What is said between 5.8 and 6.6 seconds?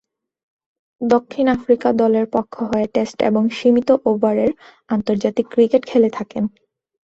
খেলে থাকেন।